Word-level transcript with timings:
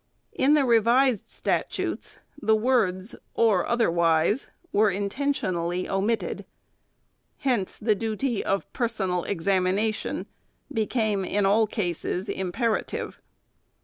In 0.33 0.55
the 0.55 0.65
Revised 0.65 1.29
Statutes, 1.29 2.17
the 2.41 2.55
words" 2.55 3.13
or 3.45 3.67
otherwise" 3.67 4.47
were 4.73 4.89
intentionally 4.89 5.87
omitted. 5.87 6.43
Hence 7.37 7.77
the 7.77 7.93
duty 7.93 8.43
of 8.43 8.73
personal 8.73 9.23
examination 9.25 10.25
became, 10.73 11.23
in 11.23 11.45
all 11.45 11.67
cases, 11.67 12.29
imper 12.29 12.81
ative. 12.83 13.17